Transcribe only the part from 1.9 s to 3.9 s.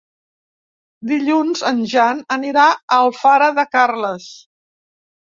Jan anirà a Alfara de